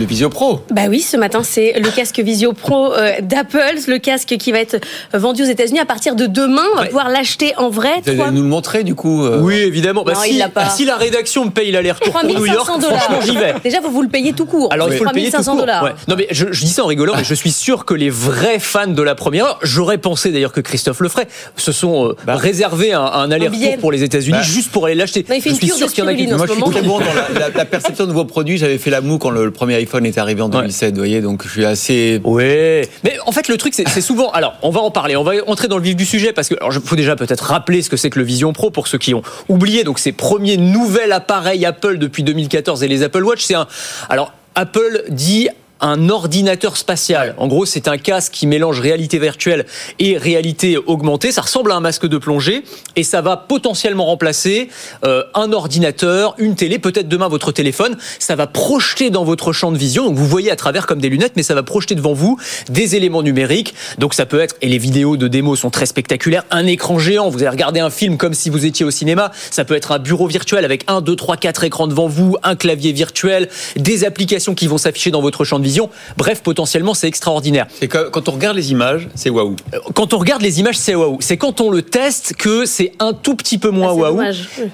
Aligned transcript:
Le 0.00 0.06
Visio 0.06 0.30
Pro. 0.30 0.60
Bah 0.70 0.84
oui, 0.88 1.00
ce 1.00 1.18
matin, 1.18 1.42
c'est 1.42 1.74
le 1.78 1.90
casque 1.90 2.20
Visio 2.20 2.54
Pro 2.54 2.94
euh, 2.94 3.12
d'Apple, 3.20 3.58
le 3.86 3.98
casque 3.98 4.34
qui 4.38 4.50
va 4.50 4.60
être 4.60 4.78
vendu 5.12 5.42
aux 5.42 5.46
États-Unis 5.46 5.78
à 5.78 5.84
partir 5.84 6.14
de 6.16 6.24
demain. 6.24 6.62
On 6.72 6.76
va 6.76 6.80
Ouais. 6.80 6.86
pouvoir 6.88 7.10
l'acheter 7.10 7.52
en 7.58 7.68
vrai. 7.68 7.90
Vous 8.02 8.08
allez 8.08 8.16
Trois- 8.18 8.30
nous 8.30 8.40
le 8.42 8.48
montrer 8.48 8.82
du 8.82 8.94
coup 8.94 9.26
euh, 9.26 9.40
Oui, 9.42 9.56
évidemment. 9.56 10.02
Bah, 10.02 10.12
Non, 10.14 10.20
si, 10.22 10.30
il 10.30 10.38
l'a 10.38 10.48
pas. 10.48 10.70
si 10.70 10.86
la 10.86 10.96
rédaction 10.96 11.44
me 11.44 11.50
paye 11.50 11.70
l'aller-retour 11.70 12.14
pour 12.14 12.24
New 12.24 12.46
York, 12.46 12.64
3500 12.64 12.78
dollars. 12.78 13.02
franchement, 13.02 13.20
j'y 13.22 13.36
vais. 13.36 13.52
Déjà, 13.62 13.80
vous 13.80 13.90
vous 13.90 14.00
le 14.00 14.08
payez 14.08 14.32
tout 14.32 14.46
court. 14.46 14.72
Alors 14.72 14.88
il 14.90 14.96
faut 14.96 15.04
le 15.04 15.10
payer 15.10 15.26
tout 15.26 15.32
3500 15.42 15.56
court. 15.58 15.84
Ouais. 15.84 15.92
Non 16.08 16.16
mais 16.16 16.28
je, 16.30 16.46
je 16.50 16.60
dis 16.64 16.70
ça 16.70 16.82
en 16.82 16.86
rigolant, 16.86 17.12
mais 17.18 17.24
je 17.24 17.34
suis 17.34 17.52
sûr 17.52 17.84
que 17.84 17.92
les 17.92 18.08
vrais 18.08 18.58
fans 18.58 18.86
de 18.86 19.02
la 19.02 19.14
première 19.14 19.44
heure, 19.44 19.58
j'aurais 19.62 19.98
pensé 19.98 20.30
d'ailleurs 20.30 20.52
que 20.52 20.62
Christophe 20.62 21.00
le 21.00 21.10
ferait, 21.10 21.28
se 21.58 21.72
sont 21.72 22.06
euh, 22.08 22.16
Bah. 22.24 22.36
réservés 22.36 22.94
un, 22.94 23.02
un 23.02 23.30
aller-retour 23.30 23.76
pour 23.80 23.92
les 23.92 24.02
États-Unis 24.02 24.38
Bah. 24.38 24.42
juste 24.42 24.70
pour 24.72 24.86
aller 24.86 24.94
l'acheter. 24.94 25.26
Non, 25.28 25.34
il 25.34 25.42
fait 25.42 25.50
je 25.50 25.54
une 25.56 25.60
suis 25.60 25.66
cure 25.68 25.76
sûr 25.76 25.86
de 25.88 25.92
qu'il 25.92 26.04
y 26.04 26.06
en 26.06 26.10
a 26.10 26.14
qui 26.14 26.26
Moi, 26.26 26.46
je 26.48 26.52
suis 26.54 26.62
très 26.62 26.80
bon 26.82 27.00
dans 27.00 27.04
la, 27.12 27.38
la- 27.38 27.50
la 27.54 27.64
perception 27.66 28.06
de 28.06 28.12
vos 28.14 28.24
produits. 28.24 28.56
J'avais 28.56 28.78
fait 28.78 28.88
la 28.90 29.02
moue 29.02 29.18
quand 29.18 29.28
le, 29.30 29.44
le 29.44 29.50
premier 29.50 29.74
iPhone 29.74 29.89
est 29.98 30.18
arrivé 30.18 30.42
en 30.42 30.48
2007, 30.48 30.94
vous 30.94 31.00
voyez, 31.00 31.20
donc 31.20 31.44
je 31.44 31.50
suis 31.50 31.64
assez. 31.64 32.20
Ouais, 32.24 32.88
mais 33.04 33.18
en 33.26 33.32
fait 33.32 33.48
le 33.48 33.56
truc 33.56 33.74
c'est 33.74 33.88
c'est 33.88 34.00
souvent. 34.00 34.30
Alors 34.30 34.54
on 34.62 34.70
va 34.70 34.80
en 34.80 34.90
parler, 34.90 35.16
on 35.16 35.24
va 35.24 35.32
entrer 35.46 35.68
dans 35.68 35.78
le 35.78 35.82
vif 35.82 35.96
du 35.96 36.06
sujet 36.06 36.32
parce 36.32 36.48
que 36.48 36.54
alors 36.54 36.72
il 36.72 36.80
faut 36.80 36.96
déjà 36.96 37.16
peut-être 37.16 37.44
rappeler 37.44 37.82
ce 37.82 37.90
que 37.90 37.96
c'est 37.96 38.10
que 38.10 38.18
le 38.18 38.24
Vision 38.24 38.52
Pro 38.52 38.70
pour 38.70 38.88
ceux 38.88 38.98
qui 38.98 39.14
ont 39.14 39.22
oublié. 39.48 39.84
Donc 39.84 39.98
c'est 39.98 40.12
premier 40.12 40.56
nouvel 40.56 41.12
appareil 41.12 41.64
Apple 41.64 41.98
depuis 41.98 42.22
2014 42.22 42.82
et 42.82 42.88
les 42.88 43.02
Apple 43.02 43.24
Watch 43.24 43.42
c'est 43.44 43.54
un. 43.54 43.66
Alors 44.08 44.32
Apple 44.54 45.04
dit 45.10 45.48
un 45.80 46.08
ordinateur 46.08 46.76
spatial. 46.76 47.34
En 47.38 47.48
gros, 47.48 47.64
c'est 47.64 47.88
un 47.88 47.98
casque 47.98 48.32
qui 48.32 48.46
mélange 48.46 48.80
réalité 48.80 49.18
virtuelle 49.18 49.66
et 49.98 50.16
réalité 50.18 50.76
augmentée. 50.76 51.32
Ça 51.32 51.42
ressemble 51.42 51.72
à 51.72 51.76
un 51.76 51.80
masque 51.80 52.06
de 52.06 52.18
plongée 52.18 52.64
et 52.96 53.02
ça 53.02 53.22
va 53.22 53.36
potentiellement 53.36 54.06
remplacer 54.06 54.68
euh, 55.04 55.24
un 55.34 55.52
ordinateur, 55.52 56.34
une 56.38 56.54
télé, 56.54 56.78
peut-être 56.78 57.08
demain 57.08 57.28
votre 57.28 57.52
téléphone. 57.52 57.96
Ça 58.18 58.36
va 58.36 58.46
projeter 58.46 59.10
dans 59.10 59.24
votre 59.24 59.52
champ 59.52 59.72
de 59.72 59.78
vision. 59.78 60.04
Donc 60.06 60.16
vous 60.16 60.26
voyez 60.26 60.50
à 60.50 60.56
travers 60.56 60.86
comme 60.86 61.00
des 61.00 61.08
lunettes, 61.08 61.32
mais 61.36 61.42
ça 61.42 61.54
va 61.54 61.62
projeter 61.62 61.94
devant 61.94 62.12
vous 62.12 62.38
des 62.68 62.96
éléments 62.96 63.22
numériques. 63.22 63.74
Donc 63.98 64.14
ça 64.14 64.26
peut 64.26 64.40
être, 64.40 64.56
et 64.62 64.68
les 64.68 64.78
vidéos 64.78 65.16
de 65.16 65.28
démo 65.28 65.56
sont 65.56 65.70
très 65.70 65.86
spectaculaires, 65.86 66.44
un 66.50 66.66
écran 66.66 66.98
géant. 66.98 67.30
Vous 67.30 67.38
allez 67.38 67.48
regarder 67.48 67.80
un 67.80 67.90
film 67.90 68.16
comme 68.16 68.34
si 68.34 68.50
vous 68.50 68.66
étiez 68.66 68.84
au 68.84 68.90
cinéma. 68.90 69.32
Ça 69.50 69.64
peut 69.64 69.74
être 69.74 69.92
un 69.92 69.98
bureau 69.98 70.26
virtuel 70.26 70.64
avec 70.64 70.84
un, 70.88 71.00
deux, 71.00 71.16
trois, 71.16 71.36
quatre 71.36 71.64
écrans 71.64 71.86
devant 71.86 72.08
vous, 72.08 72.36
un 72.42 72.56
clavier 72.56 72.92
virtuel, 72.92 73.48
des 73.76 74.04
applications 74.04 74.54
qui 74.54 74.66
vont 74.66 74.78
s'afficher 74.78 75.10
dans 75.10 75.22
votre 75.22 75.44
champ 75.44 75.58
de 75.58 75.64
vision. 75.64 75.69
Bref, 76.16 76.42
potentiellement, 76.42 76.94
c'est 76.94 77.06
extraordinaire. 77.08 77.66
Et 77.82 77.88
quand 77.88 78.28
on 78.28 78.32
regarde 78.32 78.56
les 78.56 78.70
images, 78.72 79.08
c'est 79.14 79.30
waouh. 79.30 79.56
Quand 79.94 80.12
on 80.14 80.18
regarde 80.18 80.42
les 80.42 80.60
images, 80.60 80.76
c'est 80.78 80.94
waouh. 80.94 81.18
C'est 81.20 81.36
quand 81.36 81.60
on 81.60 81.70
le 81.70 81.82
teste 81.82 82.34
que 82.36 82.64
c'est 82.66 82.92
un 82.98 83.12
tout 83.12 83.34
petit 83.36 83.58
peu 83.58 83.70
moins 83.70 83.90
Ah, 83.90 83.94
waouh. 83.94 84.16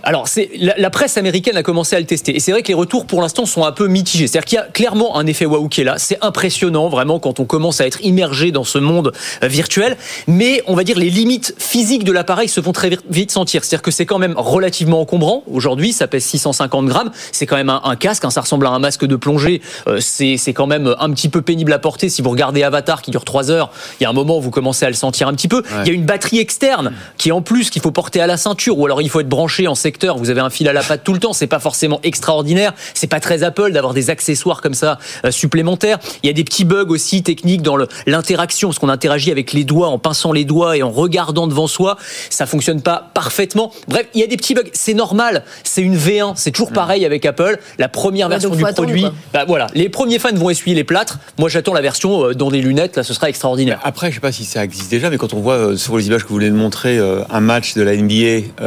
Alors, 0.03 0.29
c'est 0.29 0.51
la, 0.59 0.75
la 0.79 0.91
presse 0.91 1.17
américaine 1.17 1.57
a 1.57 1.63
commencé 1.63 1.97
à 1.97 2.01
le 2.01 2.07
tester 2.07 2.35
et 2.37 2.41
c'est 2.41 2.53
vrai 2.53 2.63
que 2.63 2.69
les 2.69 2.75
retours 2.75 3.07
pour 3.07 3.21
l'instant 3.23 3.47
sont 3.47 3.65
un 3.65 3.73
peu 3.73 3.87
mitigés. 3.89 4.27
C'est-à-dire 4.27 4.47
qu'il 4.47 4.57
y 4.57 4.61
a 4.61 4.65
clairement 4.65 5.17
un 5.19 5.27
effet 5.27 5.47
waouh 5.47 5.69
qui 5.69 5.81
est 5.81 5.85
là. 5.85 5.97
C'est 5.99 6.19
impressionnant 6.25 6.89
vraiment 6.89 7.19
quand 7.19 7.41
on 7.41 7.45
commence 7.45 7.81
à 7.81 7.87
être 7.87 8.03
immergé 8.05 8.53
dans 8.53 8.65
ce 8.65 8.79
monde 8.79 9.13
euh, 9.43 9.49
virtuel. 9.49 9.97
Mais 10.27 10.63
on 10.67 10.75
va 10.75 10.85
dire 10.85 10.99
les 10.99 11.11
limites 11.11 11.55
physiques 11.59 12.05
de 12.05 12.13
l'appareil 12.13 12.49
se 12.49 12.61
font 12.61 12.73
très 12.73 12.91
vite- 13.11 13.31
sentir. 13.31 13.65
C'est-à-dire 13.65 13.83
que 13.83 13.91
c'est 13.91 14.07
quand 14.07 14.19
même 14.19 14.35
relativement 14.37 15.01
encombrant. 15.01 15.43
Aujourd'hui, 15.51 15.93
ça 15.93 16.07
pèse 16.07 16.25
650 16.25 16.87
grammes. 16.87 17.11
C'est 17.33 17.47
quand 17.47 17.57
même 17.57 17.71
un, 17.71 17.81
un 17.85 17.97
casque. 17.97 18.25
hein, 18.25 18.31
ça 18.31 18.41
ressemble 18.41 18.67
à 18.67 18.71
un 18.71 18.79
masque 18.79 19.05
de 19.05 19.17
plongée. 19.17 19.61
Euh, 19.89 19.99
c'est 20.01 20.37
quand 20.53 20.67
même 20.67 20.86
un 20.99 21.11
petit 21.11 21.29
peu 21.29 21.43
pénible 21.43 21.73
à 21.73 21.79
porter. 21.79 22.09
Si 22.09 22.23
vous 22.23 22.31
regardez 22.31 22.63
Avatar 22.63 23.03
qui 23.03 23.11
dure 23.11 23.25
3 23.25 23.51
heures, 23.51 23.71
il 24.01 24.05
y 24.05 24.07
a 24.07 24.11
un 24.11 24.13
moment 24.13 24.39
où 24.39 24.41
vous 24.41 24.51
commencez 24.51 24.85
à 24.85 24.89
le 24.89 24.95
sentir 24.95 25.29
un 25.29 25.35
petit 25.35 25.49
peu. 25.49 25.63
Il 25.83 25.89
y 25.89 25.91
a 25.91 25.95
une 25.95 26.05
batterie 26.05 26.39
externe 26.39 26.93
qui 27.19 27.33
en 27.33 27.43
plus 27.43 27.71
qu'il 27.71 27.83
faut 27.83 27.91
porter 27.91 28.21
à 28.21 28.27
la 28.27 28.37
ceinture 28.37 28.79
ou 28.79 28.85
alors 28.87 29.03
il 29.03 29.09
faut 29.11 29.21
être 29.21 29.29
branché 29.29 29.67
en 29.69 29.75
secteur. 29.75 30.19
Vous 30.19 30.31
avez 30.31 30.41
un 30.41 30.51
fil 30.51 30.69
à 30.69 30.73
la 30.73 30.83
patte 30.83 31.03
tout 31.05 31.13
le 31.13 31.19
temps. 31.19 31.33
C'est 31.33 31.47
pas 31.47 31.59
forcément 31.59 32.01
extraordinaire. 32.03 32.73
C'est 32.95 33.07
pas 33.07 33.21
très 33.21 33.43
Apple 33.43 33.73
d'avoir 33.73 33.95
des 33.95 34.11
accessoires 34.11 34.61
comme 34.61 34.75
ça 34.75 34.99
euh, 35.25 35.31
supplémentaires. 35.31 35.99
Il 36.23 36.27
y 36.27 36.31
a 36.31 36.33
des 36.33 36.45
petits 36.45 36.65
bugs 36.65 36.87
aussi 36.89 37.23
techniques 37.23 37.63
dans 37.63 37.77
le- 37.77 37.89
l'interaction 38.07 38.69
parce 38.69 38.79
qu'on 38.79 38.89
interagit 38.89 39.31
avec 39.31 39.53
les 39.53 39.65
doigts 39.65 39.89
en 39.89 39.99
pinçant 39.99 40.33
les 40.33 40.45
doigts 40.45 40.77
et 40.77 40.83
en 40.83 40.91
regardant 40.91 41.47
devant 41.47 41.67
soi. 41.67 41.97
Ça 42.31 42.47
fonctionne 42.47 42.81
pas 42.83 43.11
parfaitement. 43.15 43.73
Bref, 43.89 44.07
il 44.15 44.21
y 44.21 44.25
a 44.25 44.27
des 44.27 44.37
petits 44.37 44.55
bugs. 44.55 44.63
C'est 44.73 44.95
normal. 44.95 45.45
C'est 45.65 45.83
une 45.83 45.97
V1. 45.97 46.33
C'est 46.37 46.51
toujours 46.53 46.73
pareil 46.73 47.05
avec 47.05 47.25
Apple. 47.27 47.59
La 47.79 47.89
première 47.89 48.27
Ouais, 48.29 48.35
version 48.39 48.51
du 48.51 48.63
produit. 48.65 49.07
Bah 49.33 49.45
voilà, 49.47 49.67
les 49.75 49.89
premiers 49.89 50.19
fans 50.19 50.35
vont 50.35 50.51
essuyer 50.51 50.75
les 50.77 50.85
plâtres. 50.85 51.19
Moi, 51.39 51.49
j'attends 51.49 51.73
la 51.75 51.81
version 51.81 52.27
euh, 52.27 52.35
dans 52.35 52.51
des 52.51 52.61
lunettes. 52.63 52.97
Là, 52.97 53.03
ce 53.03 53.13
sera 53.15 53.29
extraordinaire. 53.29 53.81
Après, 53.83 54.11
je 54.11 54.15
sais 54.17 54.21
pas 54.21 54.31
si 54.33 54.45
ça 54.45 54.63
existe 54.63 54.91
déjà, 54.91 55.11
mais 55.11 55.17
quand 55.19 55.35
on 55.35 55.41
voit 55.41 55.55
euh, 55.55 55.77
sur 55.77 55.97
les 55.97 56.07
images 56.07 56.23
que 56.23 56.29
vous 56.29 56.39
de 56.39 56.51
montrer 56.51 56.99
euh, 56.99 57.23
un 57.31 57.41
match 57.41 57.75
de 57.75 57.83
la 57.83 57.97
NBA 57.97 58.15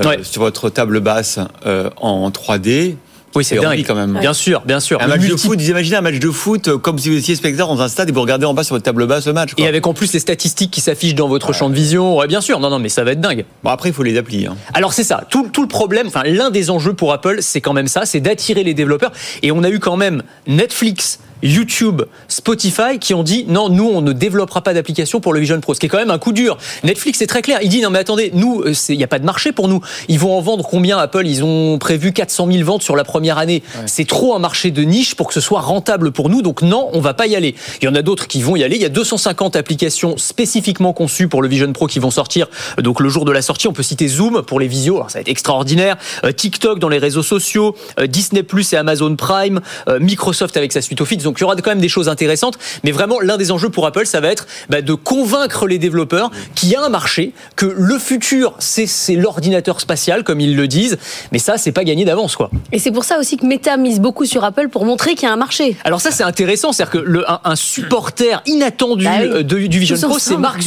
Ouais. 0.10 0.20
sur 0.24 0.42
votre 0.42 0.70
table 0.70 1.00
basse 1.00 1.40
en 2.02 2.30
3D, 2.32 2.96
Oui, 3.36 3.44
c'est 3.44 3.56
dingue. 3.58 3.84
quand 3.86 3.94
même. 3.96 4.18
Bien 4.20 4.34
sûr, 4.34 4.62
bien 4.66 4.80
sûr. 4.80 5.00
Un 5.02 5.08
match 5.08 5.22
de 5.28 5.36
foot, 5.36 5.60
vous 5.60 5.70
imaginez 5.70 5.96
un 5.98 6.02
match 6.02 6.18
de 6.20 6.30
foot 6.32 6.78
comme 6.78 6.98
si 6.98 7.10
vous 7.10 7.18
étiez 7.18 7.36
spectateur 7.36 7.68
dans 7.68 7.80
un 7.82 7.88
stade 7.88 8.10
et 8.10 8.12
vous 8.12 8.22
regardez 8.22 8.46
en 8.48 8.54
bas 8.56 8.64
sur 8.64 8.76
votre 8.76 8.84
table 8.84 9.06
basse 9.06 9.28
le 9.28 9.34
match. 9.34 9.54
quoi. 9.54 9.64
Et 9.64 9.68
avec 9.68 9.86
en 9.86 9.94
plus 9.94 10.12
les 10.14 10.20
statistiques 10.20 10.72
qui 10.72 10.82
s'affichent 10.82 11.14
dans 11.16 11.28
votre 11.28 11.54
champ 11.54 11.70
de 11.70 11.76
vision. 11.76 12.18
Ouais, 12.18 12.28
bien 12.28 12.42
sûr. 12.42 12.60
Non, 12.60 12.70
non, 12.72 12.80
mais 12.80 12.90
ça 12.90 13.04
va 13.04 13.12
être 13.12 13.22
dingue. 13.22 13.46
Bon, 13.64 13.70
après, 13.70 13.90
il 13.90 13.94
faut 13.94 14.04
les 14.04 14.18
applis. 14.18 14.48
hein. 14.48 14.56
Alors 14.74 14.94
c'est 14.94 15.04
ça, 15.04 15.24
tout, 15.30 15.48
tout 15.54 15.62
le 15.62 15.68
problème, 15.68 16.08
enfin 16.08 16.24
l'un 16.26 16.50
des 16.50 16.70
enjeux 16.72 16.94
pour 16.94 17.14
Apple, 17.14 17.38
c'est 17.42 17.62
quand 17.62 17.74
même 17.74 17.88
ça, 17.88 18.06
c'est 18.06 18.20
d'attirer 18.20 18.64
les 18.64 18.74
développeurs. 18.74 19.12
Et 19.44 19.52
on 19.52 19.64
a 19.64 19.70
eu 19.70 19.80
quand 19.80 19.96
même 19.98 20.24
Netflix, 20.48 21.20
YouTube, 21.44 22.02
Spotify 22.28 23.00
qui 23.00 23.14
ont 23.14 23.24
dit 23.24 23.46
non, 23.48 23.70
nous 23.70 23.90
on 23.92 24.02
ne 24.02 24.14
développera 24.14 24.62
pas 24.62 24.74
d'application 24.74 25.20
pour 25.20 25.34
le 25.34 25.40
Vision 25.40 25.60
Pro, 25.62 25.74
ce 25.74 25.80
qui 25.80 25.86
est 25.86 25.90
quand 25.90 25.98
même 25.98 26.12
un 26.12 26.18
coup 26.20 26.32
dur. 26.34 26.58
Netflix 26.84 27.22
est 27.22 27.28
très 27.28 27.42
clair, 27.42 27.60
il 27.62 27.70
dit 27.70 27.82
non 27.82 27.90
mais 27.90 28.00
attendez, 28.00 28.32
nous 28.34 28.62
euh, 28.62 28.74
c'est- 28.74 28.94
il 28.94 28.98
n'y 28.98 29.04
a 29.04 29.08
pas 29.08 29.20
de 29.20 29.26
marché 29.26 29.52
pour 29.52 29.68
nous. 29.68 29.82
Ils 30.08 30.20
vont 30.20 30.38
en 30.38 30.42
vendre 30.42 30.66
combien 30.68 30.98
Apple? 30.98 31.26
Ils 31.28 31.44
ont 31.44 31.78
prévu 31.78 32.12
400 32.14 32.48
000 32.52 32.64
ventes 32.64 32.82
sur 32.84 32.96
la 32.96 33.04
première 33.04 33.38
année. 33.38 33.64
C'est 33.86 34.08
trop 34.08 34.36
un 34.36 34.40
marché 34.40 34.72
de 34.72 34.82
niche 34.84 35.16
pour 35.16 35.28
que 35.28 35.34
ce 35.34 35.42
soit 35.42 35.62
rentable 35.62 36.12
pour 36.12 36.30
nous, 36.30 36.42
donc 36.42 36.62
non, 36.62 36.90
on 36.94 37.00
va 37.02 37.14
pas 37.14 37.28
y 37.28 37.36
aller. 37.36 37.56
Il 37.82 37.86
y 37.86 37.88
en 37.88 37.96
a 37.96 38.02
d'autres 38.02 38.28
qui 38.28 38.42
vont 38.42 38.56
y 38.56 38.64
aller. 38.64 38.76
Il 38.76 38.82
y 38.82 38.86
a 38.86 38.90
250 38.90 39.56
applications 39.56 40.18
spécifiquement 40.18 40.94
conçues 40.94 41.28
pour 41.28 41.42
le 41.42 41.48
Vision 41.48 41.72
Pro 41.74 41.88
qui 41.88 42.00
vont 42.00 42.12
sortir. 42.12 42.48
euh, 42.78 42.82
Donc 42.82 43.00
le 43.00 43.10
jour 43.10 43.26
de 43.26 43.32
la 43.32 43.42
sortie, 43.42 43.68
on 43.68 43.74
peut 43.74 43.84
citer 43.84 44.08
Zoom 44.08 44.42
pour 44.44 44.60
les 44.60 44.68
visios, 44.68 44.96
alors 44.96 45.12
ça 45.12 45.20
va 45.20 45.22
être 45.22 45.30
extraordinaire. 45.30 45.98
Euh, 46.24 46.32
TikTok 46.32 46.80
dans 46.80 46.90
les 46.90 46.98
réseaux 46.98 47.24
sociaux, 47.24 47.76
Disney 48.08 48.44
Plus 48.44 48.74
et 48.74 48.78
Amazon 48.78 49.16
Prime, 49.16 49.60
Microsoft 50.00 50.58
avec 50.58 50.72
sa 50.72 50.82
suite 50.82 51.02
Office. 51.02 51.20
Donc 51.30 51.38
il 51.40 51.42
y 51.42 51.44
aura 51.44 51.56
quand 51.56 51.70
même 51.70 51.80
des 51.80 51.90
choses 51.90 52.10
intéressantes. 52.10 52.58
Mais 52.84 52.92
vraiment, 52.92 53.20
l'un 53.20 53.38
des 53.38 53.52
enjeux 53.52 53.70
pour 53.70 53.86
Apple, 53.86 54.06
ça 54.08 54.20
va 54.20 54.30
être 54.30 54.48
bah, 54.68 54.82
de 54.82 54.94
convaincre 54.96 55.68
les 55.68 55.78
développeurs 55.78 56.32
qu'il 56.56 56.70
y 56.70 56.76
a 56.76 56.82
un 56.82 56.90
marché, 56.90 57.34
que 57.56 57.68
le 57.68 58.00
futur, 58.00 58.56
c'est 58.58 58.88
l'ordinateur 59.16 59.80
spatial, 59.80 60.24
comme 60.24 60.40
ils 60.40 60.56
le 60.56 60.68
disent. 60.68 60.98
Mais 61.32 61.38
ça, 61.40 61.58
c'est 61.60 61.72
pas 61.72 61.84
gagné 61.84 62.04
d'avance, 62.04 62.36
quoi. 62.36 62.50
Et 62.72 62.80
c'est 62.80 62.92
pour 62.92 63.04
ça 63.04 63.20
aussi 63.20 63.38
que 63.38 63.46
Meta 63.46 63.78
mise 63.78 64.00
beaucoup 64.00 64.26
sur 64.26 64.44
Apple 64.44 64.70
pour 64.70 64.86
montrer 64.86 65.14
qu'il 65.14 65.28
y 65.28 65.30
a 65.30 65.34
un 65.34 65.38
marché. 65.38 65.76
Alors 65.84 66.02
ça 66.02 66.10
c'est 66.12 66.24
intéressant, 66.24 66.72
c'est-à-dire 66.72 66.92
que 66.92 66.98
le, 67.06 67.30
un, 67.30 67.40
un 67.44 67.56
supporter 67.56 68.42
inattendu 68.48 69.04
Bah 69.06 69.12
oui. 69.22 69.44
de- 69.44 69.68
du 69.68 69.78
Vision 69.80 69.96
Pro, 70.00 70.18
c'est. 70.18 70.36
Mark, 70.38 70.62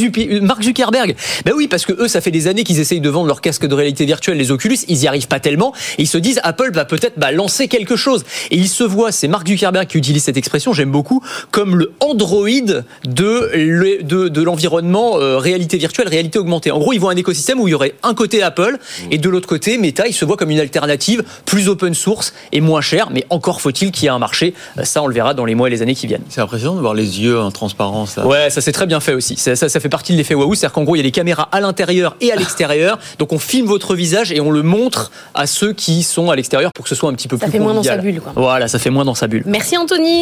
Zuckerberg. 0.62 1.17
Ben 1.44 1.53
oui, 1.56 1.67
parce 1.69 1.84
que 1.87 1.93
eux, 1.93 2.09
ça 2.09 2.21
fait 2.21 2.31
des 2.31 2.47
années 2.47 2.65
qu'ils 2.65 2.79
essayent 2.81 3.00
de 3.00 3.09
vendre 3.09 3.27
leur 3.27 3.41
casque 3.41 3.67
de 3.67 3.75
réalité 3.75 4.05
virtuelle, 4.05 4.37
les 4.39 4.50
Oculus, 4.50 4.79
ils 4.89 5.03
y 5.03 5.09
arrivent 5.09 5.27
pas 5.29 5.41
tellement, 5.41 5.73
et 5.99 6.03
ils 6.03 6.06
se 6.06 6.19
disent 6.19 6.41
Apple 6.44 6.71
va 6.73 6.84
peut-être 6.84 7.19
bah, 7.19 7.33
lancer 7.33 7.69
quelque 7.69 7.97
chose. 7.97 8.25
Et 8.50 8.56
ils 8.56 8.69
se 8.69 8.84
voient, 8.84 9.12
c'est 9.12 9.29
Mark 9.29 9.47
Zuckerberg 9.49 9.87
qui 9.89 9.99
utilise 9.99 10.23
cette 10.23 10.37
expression, 10.37 10.52
j'aime 10.73 10.91
beaucoup, 10.91 11.23
comme 11.51 11.77
le 11.77 11.93
Android 12.01 12.49
de, 13.05 13.51
le- 13.55 14.03
de, 14.03 14.29
de 14.29 14.43
l'environnement 14.43 15.19
euh, 15.19 15.39
réalité 15.39 15.77
virtuelle, 15.79 16.09
réalité 16.09 16.39
augmentée. 16.39 16.71
En 16.71 16.79
gros, 16.79 16.93
ils 16.93 16.99
voient 17.01 17.13
un 17.13 17.17
écosystème 17.17 17.61
où 17.61 17.69
il 17.69 17.73
y 17.73 17.75
aurait 17.75 17.95
un 18.03 18.15
côté 18.15 18.43
Apple 18.43 18.79
et 19.11 19.19
de 19.19 19.29
l'autre 19.29 19.49
côté 19.49 19.79
Meta, 19.79 20.07
ils 20.07 20.12
se 20.12 20.25
voient 20.25 20.37
comme 20.37 20.51
une 20.51 20.61
alternative 20.61 21.23
plus 21.47 21.69
open 21.69 21.95
source 21.95 22.33
et 22.53 22.61
moins 22.61 22.81
chère, 22.81 23.11
mais 23.11 23.25
encore 23.31 23.61
faut-il 23.61 23.91
qu'il 23.93 24.05
y 24.05 24.07
ait 24.07 24.11
un 24.11 24.19
marché. 24.19 24.55
Euh, 24.79 24.85
Ça, 24.85 25.03
on 25.03 25.07
le 25.07 25.15
verra 25.15 25.35
dans 25.35 25.45
les 25.45 25.55
mois 25.55 25.69
et 25.69 25.71
les 25.71 25.83
années 25.83 25.95
qui 25.95 26.07
viennent. 26.07 26.23
C'est 26.29 26.41
impressionnant 26.41 26.75
de 26.75 26.81
voir 26.81 26.95
les 26.95 27.21
yeux 27.21 27.39
en 27.41 27.51
transparence. 27.51 28.17
là. 28.17 28.27
Ouais, 28.27 28.51
ça 28.51 28.61
c'est 28.61 28.73
très 28.73 28.87
bien 28.87 29.01
fait 29.01 29.15
aussi. 29.15 29.37
Ça, 29.37 29.57
ça, 29.57 29.69
ça 29.69 29.81
fait 29.81 29.89
partie 29.89 30.12
de 30.12 30.19
l'effet 30.19 30.35
waouh, 30.35 30.55
c'est-à-dire 30.55 30.73
qu'en 30.75 30.85
gros 30.85 30.95
il 30.97 30.99
y 30.99 31.01
a 31.01 31.05
des 31.05 31.11
caméras 31.11 31.49
à 31.53 31.61
l'intérieur 31.61 32.17
et 32.21 32.32
à 32.32 32.37
l'extérieur, 32.37 32.99
donc 33.19 33.32
on 33.32 33.38
filme 33.38 33.67
votre 33.67 33.94
visage 33.94 34.32
et 34.32 34.41
on 34.41 34.50
le 34.50 34.62
montre 34.62 35.11
à 35.35 35.47
ceux 35.47 35.73
qui 35.73 36.03
sont 36.03 36.31
à 36.31 36.37
l'extérieur 36.37 36.71
pour 36.73 36.85
que 36.85 36.88
ce 36.88 36.94
soit 36.94 37.11
un 37.11 37.15
petit 37.15 37.29
peu 37.29 37.37
Ça 37.37 37.44
plus 37.47 37.53
fait 37.53 37.59
moins 37.59 37.75
dans 37.75 37.82
sa 37.82 37.97
bulle, 37.97 38.21
quoi. 38.21 38.32
Voilà, 38.37 38.69
ça 38.69 38.79
fait 38.79 38.91
moins 38.91 39.05
dans 39.05 39.15
sa 39.15 39.26
bulle. 39.29 39.43
Merci 39.47 39.76
Anthony. 39.76 40.22